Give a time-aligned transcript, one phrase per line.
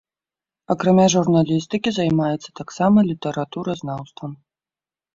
[0.73, 4.31] Акрамя журналістыкі займаецца таксама літаратуразнаўствам.